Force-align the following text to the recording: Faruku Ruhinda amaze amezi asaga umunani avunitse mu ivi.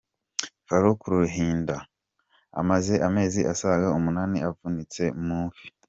Faruku 0.67 1.03
Ruhinda 1.15 1.77
amaze 2.61 2.93
amezi 3.07 3.41
asaga 3.53 3.87
umunani 3.97 4.37
avunitse 4.49 5.03
mu 5.25 5.41
ivi. 5.47 5.65